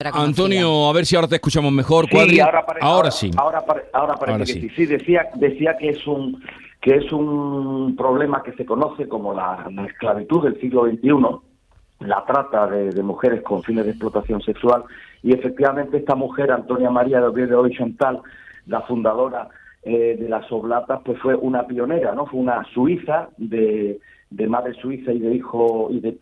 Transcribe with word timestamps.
Antonio, 0.00 0.88
a 0.88 0.92
ver 0.92 1.04
si 1.04 1.16
ahora 1.16 1.26
te 1.26 1.34
escuchamos 1.34 1.72
mejor. 1.72 2.06
Sí, 2.08 2.38
ahora, 2.38 2.64
parece, 2.64 2.86
ahora, 2.86 3.10
sí. 3.10 3.30
Ahora, 3.36 3.64
ahora 3.92 4.14
parece 4.14 4.60
que 4.60 4.68
sí. 4.68 4.70
sí. 4.76 4.86
decía, 4.86 5.28
decía 5.34 5.76
que 5.76 5.88
es 5.88 6.06
un 6.06 6.40
que 6.80 6.94
es 6.94 7.10
un 7.10 7.96
problema 7.96 8.44
que 8.44 8.52
se 8.52 8.64
conoce 8.64 9.08
como 9.08 9.34
la, 9.34 9.68
esclavitud 9.88 10.44
del 10.44 10.60
siglo 10.60 10.86
XXI, 10.86 12.06
la 12.06 12.24
trata 12.24 12.68
de, 12.68 13.02
mujeres 13.02 13.42
con 13.42 13.64
fines 13.64 13.86
de 13.86 13.90
explotación 13.90 14.40
sexual, 14.40 14.84
y 15.24 15.32
efectivamente 15.32 15.96
esta 15.96 16.14
mujer, 16.14 16.52
Antonia 16.52 16.90
María 16.90 17.20
de 17.20 17.26
Oviedo 17.26 17.66
y 17.66 17.76
Chantal, 17.76 18.20
la 18.66 18.82
fundadora 18.82 19.48
eh, 19.82 20.16
de 20.16 20.28
las 20.28 20.50
Oblatas, 20.52 21.00
pues 21.04 21.18
fue 21.18 21.34
una 21.34 21.66
pionera, 21.66 22.14
¿no? 22.14 22.26
Fue 22.26 22.38
una 22.38 22.62
suiza 22.72 23.30
de, 23.36 23.98
de 24.30 24.46
madre 24.46 24.74
suiza 24.74 25.12
y 25.12 25.20
de 25.20 25.34
hijo 25.34 25.88
y 25.90 26.00
de, 26.00 26.12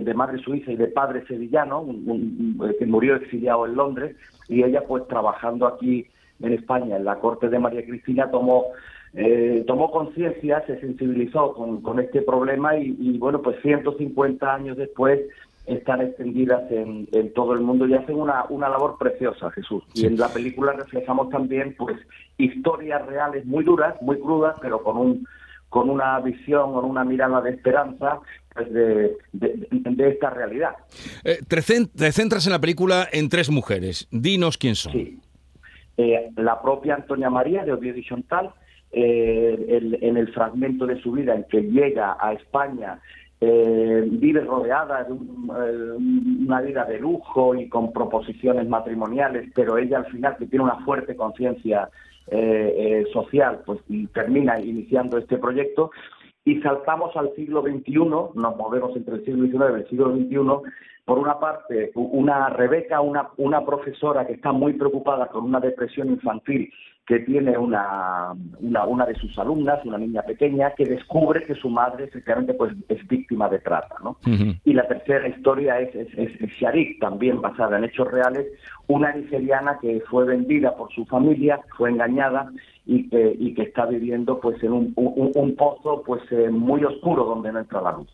de, 0.00 0.14
madre 0.14 0.38
suiza 0.38 0.72
y 0.72 0.76
de 0.76 0.86
padre 0.86 1.26
sevillano 1.26 1.84
que 2.78 2.86
murió 2.86 3.16
exiliado 3.16 3.66
en 3.66 3.76
Londres 3.76 4.16
y 4.48 4.62
ella 4.62 4.82
pues 4.88 5.06
trabajando 5.08 5.66
aquí 5.66 6.06
en 6.40 6.54
España 6.54 6.96
en 6.96 7.04
la 7.04 7.16
corte 7.16 7.50
de 7.50 7.58
María 7.58 7.84
Cristina 7.84 8.30
tomó 8.30 8.66
eh, 9.12 9.64
tomó 9.66 9.90
conciencia 9.90 10.64
se 10.66 10.80
sensibilizó 10.80 11.52
con, 11.52 11.82
con 11.82 12.00
este 12.00 12.22
problema 12.22 12.76
y, 12.76 13.18
bueno 13.18 13.42
pues 13.42 13.60
150 13.60 14.54
años 14.54 14.78
después 14.78 15.20
están 15.66 16.00
extendidas 16.00 16.62
en, 16.70 17.08
en, 17.12 17.32
todo 17.34 17.52
el 17.52 17.60
mundo 17.60 17.86
y 17.86 17.94
hacen 17.94 18.16
una, 18.16 18.46
una 18.48 18.68
labor 18.68 18.96
preciosa, 18.98 19.50
Jesús. 19.50 19.84
Y 19.94 20.06
en 20.06 20.16
la 20.16 20.28
película 20.28 20.72
reflejamos 20.72 21.28
también 21.28 21.76
pues 21.78 21.96
historias 22.38 23.06
reales 23.06 23.44
muy 23.44 23.62
duras, 23.62 23.94
muy 24.00 24.18
crudas, 24.18 24.56
pero 24.60 24.82
con 24.82 24.96
un 24.96 25.26
con 25.70 25.88
una 25.88 26.18
visión, 26.20 26.74
con 26.74 26.84
una 26.84 27.04
mirada 27.04 27.40
de 27.40 27.50
esperanza 27.50 28.18
pues, 28.52 28.70
de, 28.72 29.16
esta 29.98 30.28
realidad. 30.30 30.72
Eh, 31.24 31.38
te, 31.48 32.12
centras 32.12 32.44
en 32.46 32.52
la 32.52 32.58
película 32.58 33.08
en 33.10 33.28
tres 33.28 33.48
mujeres. 33.48 34.08
Dinos 34.10 34.58
quién 34.58 34.74
son. 34.74 34.92
Sí. 34.92 35.18
Eh, 35.96 36.30
la 36.36 36.60
propia 36.60 36.96
Antonia 36.96 37.30
María 37.30 37.64
de 37.64 37.72
Oviedo 37.72 37.98
y 37.98 38.04
Chantal, 38.04 38.50
eh, 38.90 39.96
en 40.02 40.16
el 40.16 40.32
fragmento 40.32 40.86
de 40.86 41.00
su 41.00 41.12
vida 41.12 41.34
en 41.34 41.44
que 41.44 41.62
llega 41.62 42.16
a 42.20 42.32
España 42.32 43.00
vive 43.42 44.42
rodeada 44.42 45.04
de 45.04 45.12
una 45.14 46.60
vida 46.60 46.84
de 46.84 46.98
lujo 46.98 47.54
y 47.54 47.70
con 47.70 47.90
proposiciones 47.90 48.68
matrimoniales, 48.68 49.50
pero 49.54 49.78
ella 49.78 49.98
al 49.98 50.06
final 50.10 50.36
que 50.36 50.44
tiene 50.44 50.64
una 50.64 50.84
fuerte 50.84 51.16
conciencia 51.16 51.88
eh, 52.28 52.74
eh, 52.76 53.06
social, 53.12 53.62
pues 53.64 53.80
termina 54.12 54.60
iniciando 54.60 55.18
este 55.18 55.38
proyecto. 55.38 55.90
Y 56.44 56.60
saltamos 56.62 57.14
al 57.16 57.34
siglo 57.34 57.62
XXI, 57.62 57.94
nos 57.94 58.56
movemos 58.56 58.96
entre 58.96 59.16
el 59.16 59.24
siglo 59.24 59.46
XIX 59.46 59.70
y 59.70 59.80
el 59.80 59.88
siglo 59.88 60.10
XXI, 60.10 60.72
por 61.04 61.18
una 61.18 61.38
parte, 61.38 61.90
una 61.94 62.48
Rebeca, 62.48 63.00
una, 63.00 63.30
una 63.36 63.64
profesora 63.64 64.26
que 64.26 64.34
está 64.34 64.52
muy 64.52 64.72
preocupada 64.72 65.26
con 65.26 65.44
una 65.44 65.60
depresión 65.60 66.08
infantil 66.08 66.72
que 67.10 67.18
tiene 67.18 67.58
una, 67.58 68.34
una, 68.60 68.84
una, 68.84 69.04
de 69.04 69.16
sus 69.16 69.36
alumnas, 69.36 69.84
una 69.84 69.98
niña 69.98 70.22
pequeña, 70.22 70.70
que 70.76 70.84
descubre 70.84 71.42
que 71.42 71.56
su 71.56 71.68
madre 71.68 72.04
efectivamente 72.04 72.54
pues, 72.54 72.72
es 72.88 73.04
víctima 73.08 73.48
de 73.48 73.58
trata. 73.58 73.96
¿no? 74.04 74.16
Y 74.64 74.72
la 74.74 74.86
tercera 74.86 75.26
historia 75.26 75.80
es, 75.80 75.92
es, 75.96 76.30
Sharik, 76.60 77.00
también 77.00 77.40
basada 77.40 77.78
en 77.78 77.82
hechos 77.82 78.08
reales, 78.12 78.46
una 78.86 79.12
nigeriana 79.12 79.80
que 79.82 80.00
fue 80.08 80.24
vendida 80.24 80.76
por 80.76 80.92
su 80.92 81.04
familia, 81.06 81.58
fue 81.76 81.90
engañada 81.90 82.52
y 82.86 83.08
que, 83.08 83.34
y 83.36 83.54
que 83.54 83.62
está 83.62 83.86
viviendo 83.86 84.38
pues 84.38 84.62
en 84.62 84.72
un, 84.72 84.92
un, 84.94 85.56
pozo 85.56 86.04
pues 86.06 86.22
eh, 86.30 86.48
muy 86.48 86.84
oscuro 86.84 87.24
donde 87.24 87.50
no 87.50 87.58
entra 87.58 87.80
la 87.80 87.90
luz. 87.90 88.08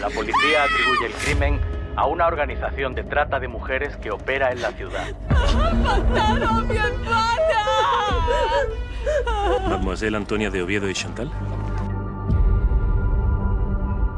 La 0.00 0.08
policía 0.08 0.64
atribuye 0.64 1.06
el 1.06 1.12
crimen 1.12 1.60
a 1.94 2.06
una 2.06 2.26
organización 2.26 2.94
de 2.94 3.04
trata 3.04 3.38
de 3.38 3.48
mujeres 3.48 3.96
que 3.98 4.10
opera 4.10 4.50
en 4.50 4.62
la 4.62 4.72
ciudad. 4.72 5.06
¡Mataron 5.28 6.42
a 6.42 6.60
mi 6.62 6.76
hermana! 6.76 7.60
Mademoiselle 9.68 10.16
Antonia 10.16 10.50
de 10.50 10.62
Oviedo 10.62 10.88
y 10.88 10.94
Chantal. 10.94 11.30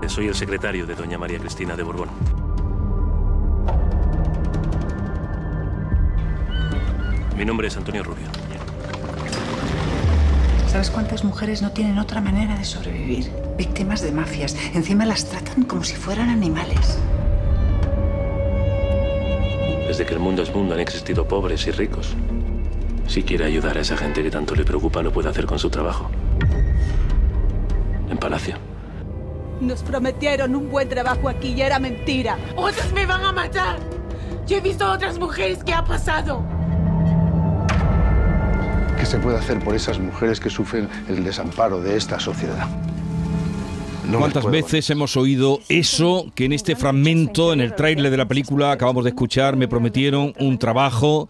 Soy 0.06 0.28
el 0.28 0.34
secretario 0.34 0.86
de 0.86 0.94
doña 0.94 1.18
María 1.18 1.38
Cristina 1.38 1.74
de 1.74 1.82
Borbón. 1.82 2.10
Mi 7.36 7.44
nombre 7.44 7.68
es 7.68 7.76
Antonio 7.76 8.04
Rubio. 8.04 8.41
¿Sabes 10.72 10.90
cuántas 10.90 11.22
mujeres 11.22 11.60
no 11.60 11.70
tienen 11.72 11.98
otra 11.98 12.22
manera 12.22 12.56
de 12.56 12.64
sobrevivir? 12.64 13.30
Víctimas 13.58 14.00
de 14.00 14.10
mafias. 14.10 14.56
Encima 14.72 15.04
las 15.04 15.26
tratan 15.26 15.64
como 15.64 15.84
si 15.84 15.94
fueran 15.94 16.30
animales. 16.30 16.98
Desde 19.86 20.06
que 20.06 20.14
el 20.14 20.18
mundo 20.18 20.42
es 20.42 20.54
mundo 20.54 20.72
han 20.72 20.80
existido 20.80 21.28
pobres 21.28 21.66
y 21.66 21.72
ricos. 21.72 22.16
Si 23.06 23.22
quiere 23.22 23.44
ayudar 23.44 23.76
a 23.76 23.82
esa 23.82 23.98
gente 23.98 24.22
que 24.22 24.30
tanto 24.30 24.54
le 24.54 24.64
preocupa, 24.64 25.02
lo 25.02 25.12
puede 25.12 25.28
hacer 25.28 25.44
con 25.44 25.58
su 25.58 25.68
trabajo. 25.68 26.10
En 28.08 28.16
Palacio. 28.16 28.56
Nos 29.60 29.82
prometieron 29.82 30.56
un 30.56 30.70
buen 30.70 30.88
trabajo 30.88 31.28
aquí 31.28 31.48
y 31.48 31.60
era 31.60 31.78
mentira. 31.78 32.38
¡Otras 32.56 32.90
me 32.94 33.04
van 33.04 33.26
a 33.26 33.32
matar! 33.32 33.76
Yo 34.46 34.56
he 34.56 34.60
visto 34.62 34.86
a 34.86 34.92
otras 34.92 35.18
mujeres 35.18 35.62
que 35.64 35.74
ha 35.74 35.84
pasado. 35.84 36.42
¿Qué 39.02 39.06
se 39.06 39.18
puede 39.18 39.36
hacer 39.36 39.58
por 39.58 39.74
esas 39.74 39.98
mujeres 39.98 40.38
que 40.38 40.48
sufren 40.48 40.88
el 41.08 41.24
desamparo 41.24 41.80
de 41.80 41.96
esta 41.96 42.20
sociedad? 42.20 42.68
¿Cuántas 44.16 44.48
veces 44.48 44.88
hemos 44.90 45.16
oído 45.16 45.58
eso 45.68 46.26
que 46.36 46.44
en 46.44 46.52
este 46.52 46.76
fragmento, 46.76 47.52
en 47.52 47.60
el 47.60 47.74
tráiler 47.74 48.12
de 48.12 48.16
la 48.16 48.28
película 48.28 48.70
acabamos 48.70 49.02
de 49.02 49.10
escuchar, 49.10 49.56
me 49.56 49.66
prometieron 49.66 50.32
un 50.38 50.56
trabajo 50.56 51.28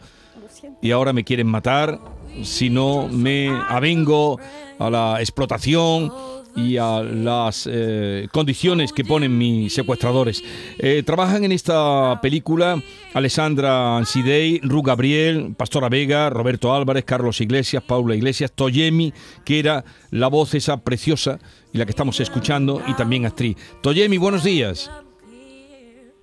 y 0.83 0.91
ahora 0.91 1.15
me 1.15 1.25
quieren 1.25 1.47
matar 1.47 1.99
si 2.43 2.69
no 2.69 3.09
me 3.09 3.49
avengo 3.49 4.39
a 4.79 4.91
la 4.91 5.21
explotación 5.21 6.13
y 6.55 6.77
a 6.77 7.03
las 7.03 7.69
eh, 7.71 8.29
condiciones 8.33 8.93
que 8.93 9.05
ponen 9.05 9.37
mis 9.37 9.73
secuestradores. 9.73 10.43
Eh, 10.79 11.03
trabajan 11.05 11.45
en 11.45 11.53
esta 11.53 12.21
película 12.21 12.83
Alessandra 13.15 13.97
Ansidei, 13.97 14.61
Ru 14.63 14.83
Gabriel, 14.83 15.55
Pastora 15.57 15.89
Vega, 15.89 16.31
Roberto 16.31 16.75
Álvarez, 16.75 17.05
Carlos 17.05 17.41
Iglesias, 17.41 17.83
Paula 17.83 18.15
Iglesias, 18.15 18.53
Toyemi, 18.53 19.13
que 19.45 19.59
era 19.59 19.85
la 20.11 20.29
voz 20.29 20.55
esa 20.55 20.79
preciosa 20.79 21.39
y 21.73 21.79
la 21.79 21.85
que 21.85 21.91
estamos 21.91 22.21
escuchando, 22.21 22.83
y 22.87 22.95
también 22.95 23.25
actriz. 23.25 23.57
Toyemi, 23.83 24.19
buenos 24.19 24.45
días. 24.45 24.91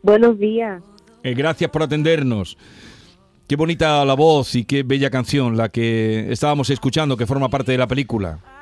Buenos 0.04 0.38
días. 0.38 0.82
Eh, 1.24 1.34
gracias 1.34 1.70
por 1.72 1.84
atendernos. 1.84 2.58
Qué 3.48 3.56
bonita 3.56 4.06
la 4.06 4.14
voz 4.14 4.54
y 4.54 4.64
qué 4.64 4.84
bella 4.84 5.10
canción 5.10 5.58
la 5.58 5.70
que 5.70 6.32
estábamos 6.32 6.70
escuchando, 6.70 7.18
que 7.18 7.26
forma 7.26 7.50
parte 7.50 7.72
de 7.72 7.80
la 7.80 7.88
película. 7.88 8.59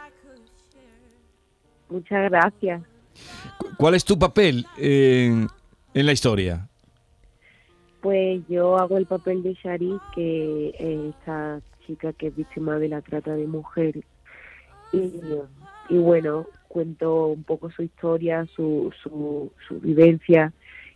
Muchas 1.90 2.30
gracias. 2.30 2.82
¿Cuál 3.78 3.96
es 3.96 4.06
tu 4.06 4.18
papel 4.18 4.66
en, 4.78 5.48
la 5.94 6.12
historia? 6.12 6.68
Pues 8.02 8.42
yo 8.48 8.78
hago 8.78 8.98
el 8.98 9.06
papel 9.06 9.44
de 9.44 9.54
Shari, 9.54 9.98
que 10.14 10.70
es 10.78 11.16
esta 11.16 11.62
chica 11.86 12.14
que 12.14 12.28
es 12.28 12.36
víctima 12.36 12.78
de 12.80 12.90
la 12.90 13.02
trata 13.02 13.36
de 13.36 13.48
mujeres. 13.48 14.04
Y, 14.92 15.98
bueno, 15.98 16.48
cuento 16.68 17.28
un 17.28 17.44
poco 17.44 17.70
su 17.72 17.84
historia, 17.84 18.48
su, 18.56 18.94
su, 19.04 19.52
su 19.68 19.80
vivencia 19.80 20.54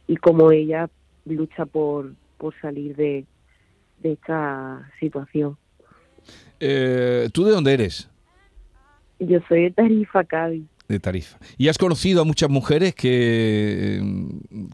y 0.07 0.17
cómo 0.17 0.51
ella 0.51 0.89
lucha 1.25 1.65
por, 1.65 2.13
por 2.37 2.53
salir 2.61 2.95
de, 2.95 3.25
de 3.99 4.13
esta 4.13 4.89
situación. 4.99 5.57
Eh, 6.59 7.29
¿Tú 7.33 7.43
de 7.45 7.51
dónde 7.51 7.73
eres? 7.73 8.09
Yo 9.19 9.39
soy 9.47 9.63
de 9.63 9.71
Tarifa, 9.71 10.23
Cádiz 10.23 10.65
de 10.91 10.99
Tarifa. 10.99 11.39
¿Y 11.57 11.69
has 11.69 11.77
conocido 11.77 12.21
a 12.21 12.25
muchas 12.25 12.49
mujeres 12.49 12.93
que, 12.93 14.01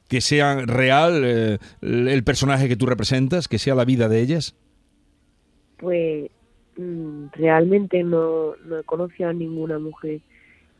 que 0.07 0.21
sean 0.21 0.67
real 0.67 1.21
eh, 1.23 1.57
el 1.81 2.23
personaje 2.23 2.67
que 2.67 2.75
tú 2.75 2.85
representas, 2.85 3.47
que 3.47 3.59
sea 3.59 3.75
la 3.75 3.85
vida 3.85 4.09
de 4.09 4.21
ellas? 4.21 4.55
Pues 5.77 6.29
mm, 6.77 7.27
realmente 7.33 8.03
no, 8.03 8.55
no 8.65 8.79
he 8.79 8.83
conocido 8.83 9.29
a 9.29 9.33
ninguna 9.33 9.79
mujer 9.79 10.19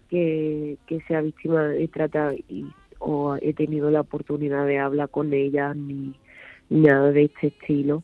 que, 0.10 0.78
que 0.88 1.02
sea 1.08 1.22
víctima 1.22 1.68
de 1.68 1.88
trata 1.88 2.34
y, 2.50 2.66
o 3.00 3.38
he 3.42 3.54
tenido 3.54 3.92
la 3.92 4.02
oportunidad 4.02 4.66
de 4.66 4.80
hablar 4.80 5.10
con 5.10 5.34
ellas 5.34 5.76
ni, 5.76 6.14
ni 6.70 6.82
nada 6.82 7.12
de 7.12 7.26
este 7.26 7.48
estilo. 7.48 8.04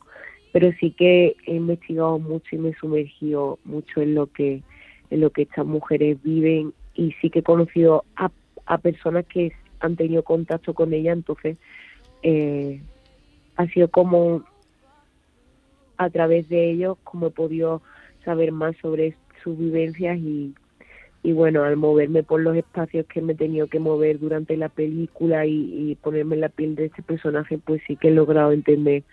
Pero 0.51 0.71
sí 0.79 0.91
que 0.91 1.35
he 1.47 1.55
investigado 1.55 2.19
mucho 2.19 2.55
y 2.55 2.59
me 2.59 2.69
he 2.69 2.75
sumergido 2.75 3.57
mucho 3.65 4.01
en 4.01 4.13
lo 4.13 4.27
que 4.27 4.61
en 5.09 5.21
lo 5.21 5.29
que 5.29 5.43
estas 5.43 5.65
mujeres 5.65 6.17
viven 6.23 6.73
y 6.95 7.11
sí 7.21 7.29
que 7.29 7.39
he 7.39 7.43
conocido 7.43 8.05
a, 8.15 8.31
a 8.65 8.77
personas 8.77 9.25
que 9.25 9.53
han 9.79 9.95
tenido 9.95 10.23
contacto 10.23 10.73
con 10.73 10.93
ella, 10.93 11.11
entonces 11.11 11.57
eh, 12.21 12.81
ha 13.55 13.67
sido 13.67 13.89
como 13.89 14.43
a 15.97 16.09
través 16.09 16.49
de 16.49 16.71
ellos 16.71 16.97
como 17.03 17.27
he 17.27 17.31
podido 17.31 17.81
saber 18.25 18.51
más 18.51 18.75
sobre 18.77 19.15
sus 19.43 19.57
vivencias 19.57 20.17
y 20.17 20.55
y 21.23 21.31
bueno, 21.31 21.63
al 21.63 21.77
moverme 21.77 22.21
por 22.21 22.41
los 22.41 22.55
espacios 22.57 23.05
que 23.07 23.21
me 23.21 23.31
he 23.31 23.35
tenido 23.37 23.67
que 23.67 23.79
mover 23.79 24.19
durante 24.19 24.57
la 24.57 24.67
película 24.67 25.45
y, 25.45 25.97
ponerme 26.01 26.35
en 26.35 26.41
la 26.41 26.49
piel 26.49 26.75
de 26.75 26.85
este 26.85 27.01
personaje, 27.01 27.57
pues 27.57 27.81
sí 27.87 27.95
que 27.95 28.09
he 28.09 28.11
logrado 28.11 28.51
entender 28.51 29.03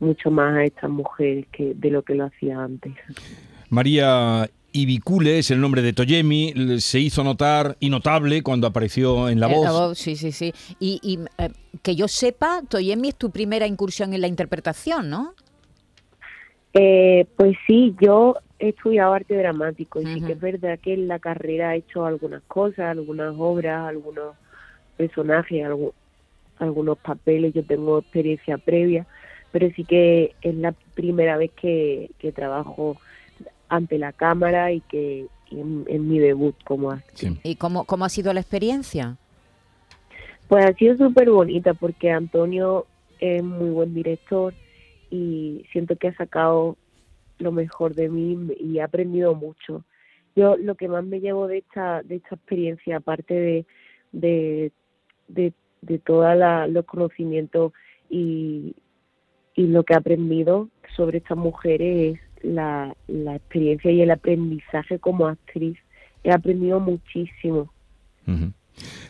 mucho 0.00 0.30
más 0.30 0.56
a 0.56 0.64
estas 0.64 0.88
mujeres 0.88 1.46
que 1.52 1.74
de 1.74 1.90
lo 1.90 2.02
que 2.02 2.14
lo 2.14 2.24
hacía 2.24 2.62
antes. 2.62 2.94
María 3.68 4.48
Ibicule 4.72 5.38
es 5.38 5.50
el 5.50 5.60
nombre 5.60 5.82
de 5.82 5.92
Toyemi, 5.92 6.54
se 6.80 7.00
hizo 7.00 7.24
notar 7.24 7.76
y 7.80 7.90
notable 7.90 8.42
cuando 8.42 8.66
apareció 8.66 9.28
en 9.28 9.40
La 9.40 9.46
Voz. 9.46 9.64
La 9.64 9.72
voz 9.72 9.98
sí, 9.98 10.16
sí, 10.16 10.32
sí. 10.32 10.52
Y, 10.78 11.18
eh, 11.38 11.48
que 11.82 11.96
yo 11.96 12.08
sepa, 12.08 12.62
Toyemi 12.68 13.08
es 13.08 13.16
tu 13.16 13.30
primera 13.30 13.66
incursión 13.66 14.12
en 14.14 14.20
la 14.20 14.26
interpretación, 14.26 15.10
¿no? 15.10 15.34
Eh, 16.72 17.26
pues 17.36 17.56
sí, 17.66 17.96
yo 18.00 18.36
he 18.60 18.68
estudiado 18.68 19.14
arte 19.14 19.36
dramático 19.36 20.00
y 20.00 20.06
sí 20.06 20.20
que 20.20 20.32
es 20.32 20.40
verdad 20.40 20.78
que 20.78 20.94
en 20.94 21.08
la 21.08 21.18
carrera 21.18 21.74
he 21.74 21.78
hecho 21.78 22.04
algunas 22.04 22.42
cosas, 22.42 22.90
algunas 22.90 23.34
obras, 23.36 23.88
algunos 23.88 24.36
personajes, 24.96 25.66
algunos 26.58 26.98
papeles, 26.98 27.54
yo 27.54 27.64
tengo 27.64 27.98
experiencia 27.98 28.58
previa, 28.58 29.06
pero 29.50 29.68
sí 29.74 29.84
que 29.84 30.34
es 30.42 30.54
la 30.54 30.72
primera 30.94 31.38
vez 31.38 31.50
que, 31.52 32.10
trabajo 32.34 32.98
ante 33.70 33.96
la 33.98 34.12
cámara 34.12 34.72
y 34.72 34.80
que 34.80 35.26
en, 35.50 36.08
mi 36.08 36.18
debut 36.18 36.54
como 36.64 36.90
actriz. 36.90 37.38
¿Y 37.42 37.56
cómo, 37.56 37.84
cómo 37.84 38.04
ha 38.04 38.08
sido 38.08 38.32
la 38.32 38.40
experiencia? 38.40 39.16
Pues 40.48 40.64
ha 40.66 40.72
sido 40.74 40.96
súper 40.96 41.30
bonita 41.30 41.74
porque 41.74 42.10
Antonio 42.10 42.86
es 43.20 43.42
muy 43.42 43.70
buen 43.70 43.94
director 43.94 44.52
y 45.10 45.64
siento 45.72 45.96
que 45.96 46.08
ha 46.08 46.16
sacado 46.16 46.76
lo 47.38 47.52
mejor 47.52 47.94
de 47.94 48.08
mí 48.08 48.36
y 48.58 48.78
he 48.78 48.82
aprendido 48.82 49.34
mucho. 49.34 49.84
Yo 50.36 50.56
lo 50.56 50.74
que 50.74 50.88
más 50.88 51.04
me 51.04 51.20
llevo 51.20 51.46
de 51.46 51.58
esta 51.58 52.02
de 52.02 52.16
esta 52.16 52.34
experiencia, 52.34 52.98
aparte 52.98 53.34
de 53.34 53.66
de, 54.12 54.72
de, 55.28 55.52
de 55.82 55.98
todos 55.98 56.36
los 56.68 56.84
conocimientos 56.84 57.72
y, 58.08 58.74
y 59.54 59.66
lo 59.68 59.84
que 59.84 59.94
he 59.94 59.96
aprendido 59.96 60.68
sobre 60.96 61.18
estas 61.18 61.38
mujeres 61.38 62.14
es 62.14 62.29
la, 62.42 62.94
la 63.08 63.36
experiencia 63.36 63.90
y 63.90 64.02
el 64.02 64.10
aprendizaje 64.10 64.98
como 64.98 65.26
actriz. 65.26 65.76
He 66.24 66.32
aprendido 66.32 66.80
muchísimo. 66.80 67.70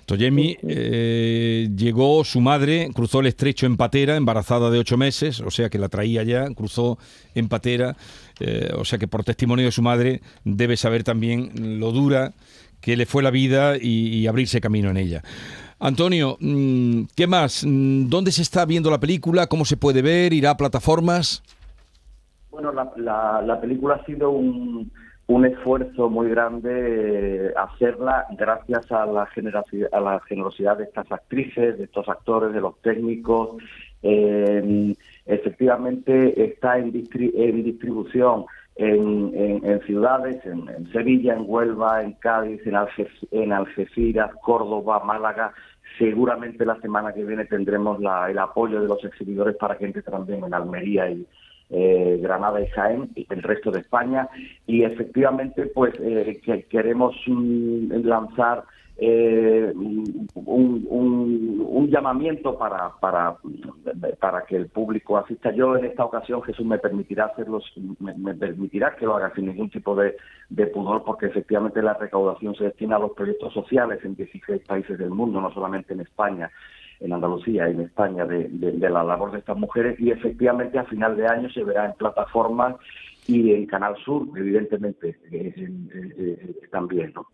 Toyemi 0.07 0.57
eh, 0.63 1.69
llegó 1.77 2.25
su 2.25 2.41
madre, 2.41 2.91
cruzó 2.93 3.21
el 3.21 3.27
estrecho 3.27 3.67
en 3.67 3.77
patera, 3.77 4.17
embarazada 4.17 4.71
de 4.71 4.79
ocho 4.79 4.97
meses, 4.97 5.41
o 5.41 5.51
sea 5.51 5.69
que 5.69 5.79
la 5.79 5.89
traía 5.89 6.23
ya, 6.23 6.49
cruzó 6.55 6.99
en 7.35 7.49
patera, 7.49 7.97
eh, 8.41 8.71
o 8.77 8.85
sea 8.85 8.99
que 8.99 9.07
por 9.07 9.25
testimonio 9.25 9.67
de 9.67 9.73
su 9.73 9.83
madre 9.83 10.21
debe 10.45 10.77
saber 10.77 11.05
también 11.05 11.79
lo 11.79 11.93
dura 11.93 12.33
que 12.81 12.97
le 12.97 13.07
fue 13.07 13.23
la 13.23 13.31
vida 13.31 13.77
y, 13.81 14.27
abrirse 14.27 14.61
camino 14.61 14.91
en 14.91 14.97
ella. 14.97 15.23
Antonio, 15.79 16.37
mm, 16.41 17.03
¿qué 17.15 17.27
más? 17.27 17.65
Mm, 17.65 18.09
¿Dónde 18.09 18.33
se 18.33 18.43
está 18.43 18.65
viendo 18.65 18.91
la 18.91 19.01
película? 19.01 19.47
¿Cómo 19.47 19.65
se 19.65 19.77
puede 19.77 20.03
ver? 20.03 20.33
¿Irá 20.33 20.51
a 20.51 20.57
plataformas? 20.57 21.43
Bueno, 22.51 22.73
la, 22.73 23.43
la 23.43 23.61
película 23.61 23.95
ha 23.95 24.05
sido 24.05 24.31
un 25.31 25.47
esfuerzo 25.47 26.11
muy 26.11 26.29
grande 26.29 27.53
hacerla 27.57 28.27
gracias 28.37 28.91
a 28.91 29.07
la, 29.07 29.29
a 29.93 30.01
la 30.01 30.21
generosidad 30.21 30.77
de 30.77 30.85
estas 30.85 31.11
actrices, 31.13 31.79
de 31.79 31.85
estos 31.85 32.09
actores, 32.09 32.53
de 32.53 32.61
los 32.61 32.81
técnicos. 32.83 33.63
Eh, 34.03 34.93
efectivamente 35.27 36.45
está 36.45 36.79
en, 36.79 36.93
en 37.15 37.63
distribución 37.63 38.47
en, 38.75 39.81
ciudades, 39.87 40.45
en, 40.45 40.91
Sevilla, 40.91 41.35
en 41.35 41.45
Huelva, 41.47 42.03
en 42.03 42.15
Cádiz, 42.15 42.61
en, 42.67 42.75
en 43.31 43.53
Algeciras, 43.53 44.33
Córdoba, 44.43 45.05
Málaga. 45.05 45.53
Seguramente 45.97 46.65
la 46.65 46.81
semana 46.81 47.13
que 47.13 47.25
viene 47.25 47.45
tendremos 47.45 48.01
la, 48.01 48.29
el 48.31 48.39
apoyo 48.39 48.81
de 48.81 48.89
los 48.89 49.05
exhibidores 49.05 49.55
para 49.57 49.79
que 49.79 49.85
entre 49.85 50.03
también 50.03 50.43
en 50.43 50.55
Almería 50.55 51.09
y, 51.09 51.25
eh, 51.71 52.19
Granada 52.21 52.61
y 52.61 52.67
Jaén 52.69 53.11
y 53.15 53.27
el 53.31 53.43
resto 53.43 53.71
de 53.71 53.81
España 53.81 54.29
y 54.67 54.83
efectivamente 54.83 55.67
pues 55.67 55.95
eh, 56.01 56.41
que 56.45 56.65
queremos 56.65 57.15
mm, 57.27 58.05
lanzar 58.05 58.65
eh, 59.03 59.73
un, 59.75 60.29
llamamiento 61.91 62.57
para, 62.57 62.93
para, 63.01 63.37
para 64.21 64.45
que 64.45 64.57
el 64.57 64.69
público 64.69 65.17
asista. 65.17 65.51
Yo 65.53 65.77
en 65.77 65.87
esta 65.87 66.05
ocasión, 66.05 66.43
Jesús, 66.43 66.65
me 66.65 66.79
permitirá 66.79 67.25
hacerlos, 67.25 67.65
me, 67.99 68.35
permitirá 68.35 68.95
que 68.95 69.07
lo 69.07 69.17
haga 69.17 69.35
sin 69.35 69.47
ningún 69.47 69.71
tipo 69.71 69.97
de, 69.97 70.17
de, 70.51 70.67
pudor, 70.67 71.03
porque 71.03 71.27
efectivamente 71.27 71.83
la 71.83 71.95
recaudación 71.95 72.55
se 72.55 72.65
destina 72.65 72.97
a 72.97 73.01
los 73.01 73.13
proyectos 73.13 73.53
sociales 73.53 73.99
en 74.05 74.15
16 74.15 74.63
países 74.67 74.99
del 74.99 75.11
mundo, 75.11 75.41
no 75.41 75.53
solamente 75.53 75.95
en 75.95 76.03
España 76.03 76.51
en 77.01 77.13
Andalucía 77.13 77.69
en 77.69 77.81
España 77.81 78.25
de, 78.27 78.49
la 78.79 79.03
labor 79.03 79.33
de 79.33 79.39
estas 79.39 79.57
mujeres 79.57 79.99
y 79.99 80.11
efectivamente 80.11 80.79
a 80.79 80.85
final 80.85 81.17
de 81.17 81.27
año 81.27 81.51
se 81.51 81.65
verá 81.65 81.87
en 81.87 81.95
plataformas 81.95 82.77
y 83.27 83.53
en 83.53 83.67
Canal 83.67 83.97
Sur, 84.05 84.27
evidentemente, 84.37 85.19
eh, 85.31 85.55
eh, 85.57 86.13
eh, 86.19 86.69
también, 86.71 87.13
¿no? 87.15 87.27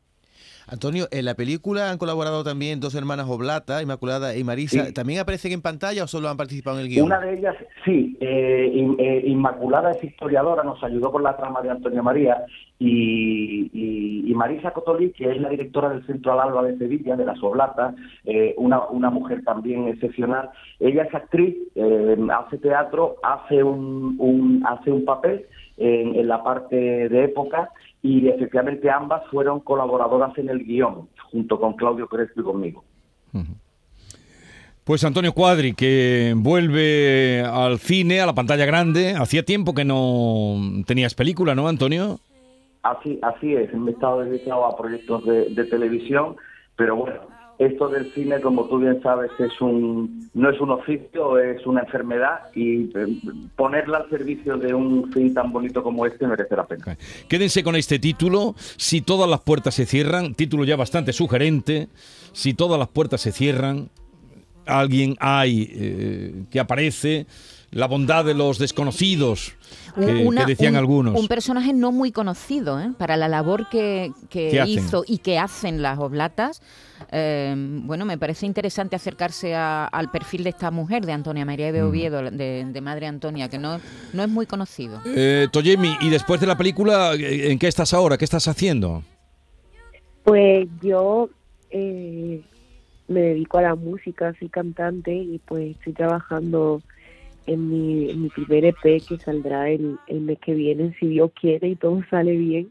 Antonio, 0.69 1.07
en 1.13 1.25
la 1.25 1.35
película 1.35 1.91
han 1.91 1.99
colaborado 1.99 2.43
también 2.43 2.81
dos 2.81 2.97
hermanas 2.97 3.27
Oblata, 3.29 3.83
Inmaculada 3.83 4.37
y 4.37 4.43
Marisa. 4.43 4.93
¿También 4.93 5.21
aparecen 5.21 5.53
en 5.53 5.63
pantalla 5.63 6.03
o 6.03 6.07
solo 6.09 6.29
han 6.29 6.37
participado 6.37 6.79
en 6.79 6.87
el 6.87 6.89
guion? 6.91 7.07
Una 7.07 7.21
de 7.21 7.39
ellas, 7.39 7.55
sí. 7.85 8.17
Eh, 8.21 8.73
eh, 8.99 9.23
Inmaculada 9.27 9.93
es 9.93 10.03
historiadora, 10.03 10.65
nos 10.65 10.83
ayudó 10.83 11.13
con 11.13 11.23
la 11.23 11.37
trama 11.37 11.63
de 11.63 11.71
Antonio 11.71 12.03
María. 12.03 12.45
Y, 12.79 14.33
Marisa 14.35 14.73
Cotolí, 14.73 15.13
que 15.13 15.31
es 15.31 15.41
la 15.41 15.49
directora 15.49 15.89
del 15.89 16.05
Centro 16.05 16.33
Al 16.33 16.49
Alba 16.49 16.63
de 16.63 16.77
Sevilla, 16.77 17.17
de 17.17 17.25
las 17.25 17.43
Oblatas, 17.43 17.95
eh, 18.27 18.55
una, 18.59 18.85
una 18.89 19.09
mujer 19.09 19.43
también 19.45 19.89
excepcional. 19.89 20.51
Ella 20.79 21.05
es 21.05 21.15
actriz, 21.15 21.57
hace 21.75 22.59
teatro, 22.59 23.17
hace 23.23 23.65
un, 23.65 24.17
un, 24.19 24.63
hace 24.67 24.93
un 24.93 25.07
papel 25.07 25.47
en, 25.77 26.27
la 26.27 26.43
parte 26.43 26.77
de 26.77 27.25
época 27.25 27.71
y 28.03 28.29
efectivamente 28.29 28.91
ambas 28.91 29.23
fueron 29.31 29.61
colaboradoras 29.61 30.37
en 30.39 30.49
el 30.49 30.65
guion, 30.65 31.09
junto 31.31 31.61
con 31.61 31.75
Claudio 31.75 32.07
Crespo 32.09 32.41
y 32.41 32.45
conmigo. 32.45 32.85
Pues 34.85 35.05
Antonio 35.05 35.33
Cuadri, 35.33 35.75
que 35.75 36.33
vuelve 36.37 37.43
al 37.43 37.79
cine, 37.79 38.21
a 38.21 38.27
la 38.27 38.35
pantalla 38.35 38.65
grande. 38.67 39.15
Hacía 39.17 39.45
tiempo 39.45 39.75
que 39.75 39.85
no 39.85 40.55
tenías 40.87 41.15
película, 41.15 41.55
¿no, 41.55 41.69
Antonio? 41.69 42.21
Así, 42.91 43.19
así 43.23 43.55
es, 43.55 43.73
me 43.75 43.91
he 43.91 43.95
estado 43.95 44.21
dedicado 44.21 44.65
a 44.65 44.77
proyectos 44.77 45.25
de, 45.25 45.65
televisión, 45.65 46.37
pero 46.77 46.95
bueno, 46.95 47.21
esto 47.59 47.89
del 47.89 48.13
cine, 48.13 48.41
como 48.41 48.67
tú 48.67 48.79
bien 48.79 49.03
sabes, 49.03 49.31
es 49.39 49.61
un 49.61 50.29
no 50.35 50.51
es 50.51 50.61
un 50.61 50.71
oficio, 50.71 51.39
es 51.39 51.67
una 51.67 51.81
enfermedad 51.81 52.43
y 52.55 52.85
eh, 52.97 53.07
ponerla 53.57 53.99
al 53.99 54.11
servicio 54.11 54.57
de 54.57 54.75
un 54.75 55.11
fin 55.13 55.35
tan 55.35 55.51
bonito 55.51 55.83
como 55.83 56.07
este 56.07 56.27
merece 56.27 56.55
la 56.55 56.67
pena. 56.67 56.97
Quédense 57.29 57.65
con 57.65 57.75
este 57.75 57.99
título, 57.99 58.55
Si 58.77 59.01
todas 59.01 59.29
las 59.29 59.41
puertas 59.41 59.75
se 59.75 59.87
cierran, 59.87 60.35
título 60.35 60.65
ya 60.65 60.77
bastante 60.77 61.13
sugerente, 61.13 61.89
Si 62.33 62.55
todas 62.55 62.79
las 62.79 62.89
puertas 62.89 63.21
se 63.23 63.33
cierran, 63.33 63.89
alguien 64.67 65.17
hay 65.19 65.71
eh, 65.75 66.45
que 66.51 66.61
aparece, 66.61 67.27
la 67.77 67.87
bondad 67.87 68.25
de 68.25 68.33
los 68.33 68.59
desconocidos, 68.59 69.55
que, 69.95 70.45
decían 70.47 70.77
algunos. 70.77 71.21
Un 71.21 71.29
personaje 71.29 71.75
no 71.75 71.93
muy 71.93 72.11
conocido, 72.11 72.81
¿eh? 72.81 72.93
para 72.97 73.19
la 73.19 73.29
labor 73.29 73.69
que, 73.69 74.13
hizo 74.67 75.05
y 75.07 75.19
que 75.19 75.39
hacen 75.39 75.83
las 75.83 75.99
oblatas. 75.99 76.63
Eh, 77.13 77.55
bueno, 77.55 78.07
me 78.07 78.17
parece 78.17 78.47
interesante 78.47 78.97
acercarse 78.97 79.55
al 79.55 80.11
perfil 80.11 80.45
de 80.45 80.51
esta 80.51 80.71
mujer, 80.71 81.05
de 81.05 81.13
Antonia 81.13 81.45
María 81.45 81.71
de 81.71 81.83
Oviedo, 81.83 82.31
de, 82.31 82.81
Madre 82.83 83.09
Antonia, 83.09 83.51
que 83.51 83.59
no, 83.59 83.79
no 84.15 84.23
es 84.23 84.29
muy 84.31 84.47
conocido. 84.47 85.03
Eh, 85.05 85.49
Toyemi, 85.53 85.99
¿y 86.01 86.09
después 86.09 86.41
de 86.41 86.47
la 86.47 86.57
película, 86.57 87.13
en 87.15 87.59
qué 87.59 87.69
estás 87.69 87.93
ahora? 87.93 88.17
¿Qué 88.17 88.25
estás 88.25 88.49
haciendo? 88.49 89.03
Pues 90.25 90.67
yo 90.81 91.29
eh, 91.71 92.41
me 93.07 93.21
dedico 93.21 93.59
a 93.59 93.63
la 93.63 93.75
música, 93.75 94.35
soy 94.39 94.49
cantante 94.49 95.15
y 95.15 95.39
pues 95.45 95.77
estoy 95.77 95.93
trabajando 95.93 96.81
en 97.47 97.71
mi, 97.71 98.15
mi 98.15 98.29
primer 98.29 98.65
EP 98.65 98.83
que 98.83 99.19
saldrá 99.25 99.71
el, 99.71 99.97
el 100.09 100.21
mes 100.21 100.39
que 100.39 100.55
viene, 100.55 100.95
si 100.99 101.07
Dios 101.07 101.31
quiere 101.41 101.69
y 101.69 101.77
todo 101.77 102.03
sale 102.11 102.37
bien. 102.37 102.71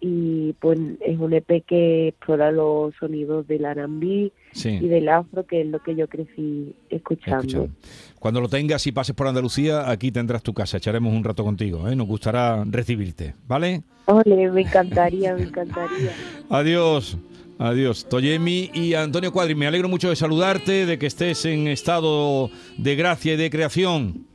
Y 0.00 0.52
pues 0.60 0.78
es 1.00 1.18
un 1.18 1.32
EP 1.32 1.64
que 1.64 2.08
explora 2.08 2.52
los 2.52 2.94
sonidos 2.96 3.46
del 3.48 3.64
R&B 3.64 4.32
y 4.62 4.88
del 4.88 5.08
afro, 5.08 5.46
que 5.46 5.62
es 5.62 5.66
lo 5.66 5.78
que 5.78 5.96
yo 5.96 6.08
crecí 6.08 6.74
escuchando. 6.90 7.70
Cuando 8.18 8.42
lo 8.42 8.48
tengas 8.50 8.86
y 8.86 8.92
pases 8.92 9.16
por 9.16 9.28
Andalucía, 9.28 9.90
aquí 9.90 10.12
tendrás 10.12 10.42
tu 10.42 10.52
casa, 10.52 10.76
echaremos 10.76 11.14
un 11.14 11.24
rato 11.24 11.42
contigo, 11.42 11.88
¿eh? 11.88 11.96
nos 11.96 12.06
gustará 12.06 12.64
recibirte, 12.66 13.34
¿vale? 13.46 13.82
Ole, 14.04 14.50
me 14.50 14.62
encantaría, 14.62 15.34
me 15.34 15.44
encantaría. 15.44 16.12
Adiós. 16.50 17.16
Adiós, 17.58 18.08
Toyemi 18.08 18.70
y 18.74 18.94
Antonio 18.94 19.32
Cuadri. 19.32 19.54
Me 19.54 19.66
alegro 19.66 19.88
mucho 19.88 20.08
de 20.08 20.16
saludarte, 20.16 20.86
de 20.86 20.98
que 20.98 21.06
estés 21.06 21.44
en 21.44 21.68
estado 21.68 22.50
de 22.78 22.96
gracia 22.96 23.34
y 23.34 23.36
de 23.36 23.50
creación. 23.50 24.26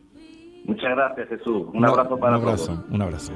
Muchas 0.65 0.91
gracias, 0.91 1.29
Jesús. 1.29 1.67
Un 1.73 1.85
abrazo 1.85 2.17
para 2.17 2.37
un 2.37 2.43
abrazo, 2.43 2.65
todos. 2.67 2.89
Un 2.91 3.01
abrazo. 3.01 3.33